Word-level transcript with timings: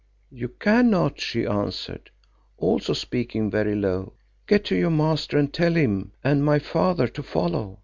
'You 0.31 0.47
cannot,' 0.49 1.21
she 1.21 1.45
answered, 1.45 2.09
also 2.57 2.91
speaking 2.93 3.51
very 3.51 3.75
low. 3.75 4.13
'Get 4.47 4.65
to 4.65 4.75
your 4.75 4.89
master 4.89 5.37
and 5.37 5.53
tell 5.53 5.75
him 5.75 6.13
and 6.23 6.43
my 6.43 6.57
father 6.57 7.07
to 7.09 7.21
follow. 7.21 7.77